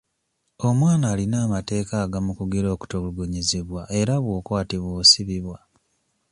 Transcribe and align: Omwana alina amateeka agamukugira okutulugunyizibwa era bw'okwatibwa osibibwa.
Omwana 0.67 1.05
alina 1.13 1.37
amateeka 1.45 1.93
agamukugira 2.05 2.67
okutulugunyizibwa 2.75 3.81
era 3.99 4.13
bw'okwatibwa 4.23 4.91
osibibwa. 5.01 5.57